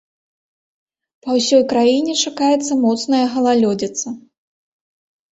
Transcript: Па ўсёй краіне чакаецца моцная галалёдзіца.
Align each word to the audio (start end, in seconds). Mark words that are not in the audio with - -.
Па 1.25 1.29
ўсёй 1.39 1.59
краіне 1.73 2.15
чакаецца 2.29 2.77
моцная 2.85 3.19
галалёдзіца. 3.35 4.07